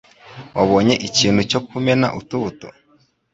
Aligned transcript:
Wabonye 0.55 0.95
ikintu 1.07 1.41
cyo 1.49 1.59
kumena 1.67 2.07
utubuto? 2.19 2.67